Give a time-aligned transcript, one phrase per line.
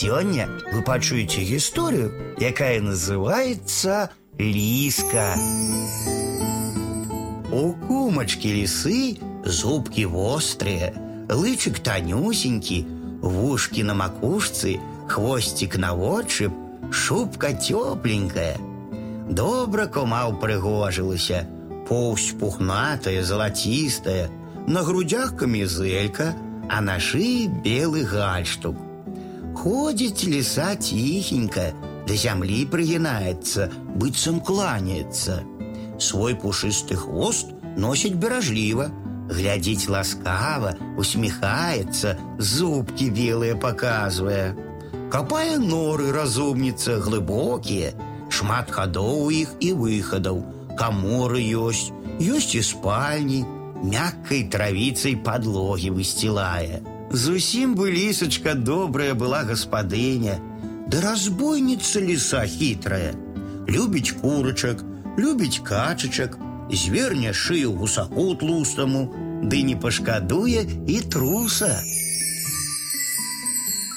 [0.00, 5.34] Сегодня вы пачуеце историю, якая называется Лиска.
[7.50, 10.94] У кумачки лисы зубки вострые,
[11.28, 12.86] лычик тонюсенький,
[13.20, 16.52] вушки на макушцы, хвостик на отшиб,
[16.92, 18.56] шубка тепленькая.
[19.28, 21.48] Добра кома упрыгожылася,
[21.88, 24.30] поўсць пухнатая, золотистая,
[24.68, 26.36] на грудях камізэлька,
[26.70, 28.76] а на шее белый гальштук.
[29.57, 31.73] Ходит лиса тихенько,
[32.07, 35.43] до земли пригинается, быццам кланяется.
[35.99, 38.91] Свой пушистый хвост носит бережливо,
[39.29, 44.57] глядеть ласкаво, усмехается, зубки белые показывая.
[45.11, 47.93] Копая норы разумница глубокие,
[48.29, 50.41] шмат ходов у іх і выхадаў,
[50.73, 53.45] каморы ёсць, ёсць і спальні,
[53.83, 56.81] мяккай травіцай подлоги выстилая.
[57.10, 60.38] Зусім бы лисочка добрая была господыня,
[60.88, 63.14] да разбойница лиса хитрая.
[63.66, 64.84] Любить курочек,
[65.16, 66.36] любить качечек,
[66.70, 71.80] зверня шыю гусаку тлустому, ды не пашкадуе и труса.